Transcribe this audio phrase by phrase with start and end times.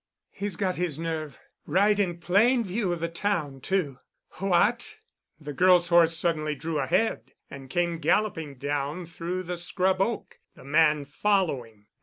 [0.31, 3.99] "He's got his nerve—right in plain view of the town, too.
[4.39, 4.95] What——?"
[5.39, 10.63] The girl's horse suddenly drew ahead and came galloping down through the scrub oak, the
[10.63, 11.85] man following.